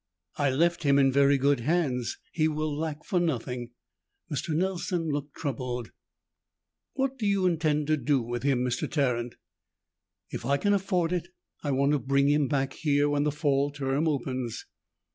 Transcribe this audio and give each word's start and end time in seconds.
"I 0.39 0.49
left 0.49 0.81
him 0.81 0.97
in 0.97 1.11
very 1.11 1.37
good 1.37 1.59
hands. 1.59 2.17
He 2.31 2.47
will 2.47 2.75
lack 2.75 3.05
for 3.05 3.19
nothing." 3.19 3.69
Mr. 4.31 4.49
Nelson 4.55 5.09
looked 5.09 5.35
troubled. 5.35 5.91
"What 6.93 7.19
do 7.19 7.27
you 7.27 7.45
intend 7.45 7.85
to 7.85 7.97
do 7.97 8.19
with 8.19 8.41
him, 8.41 8.63
Mr. 8.65 8.89
Tarrant?" 8.91 9.35
"If 10.31 10.43
I 10.43 10.57
can 10.57 10.73
afford 10.73 11.13
it, 11.13 11.27
I 11.63 11.69
want 11.69 11.91
to 11.91 11.99
bring 11.99 12.29
him 12.29 12.47
back 12.47 12.73
here 12.73 13.07
when 13.09 13.25
the 13.25 13.31
fall 13.31 13.69
term 13.69 14.07
opens." 14.07 14.65